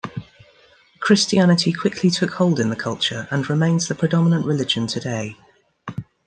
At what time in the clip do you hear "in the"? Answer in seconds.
2.59-2.75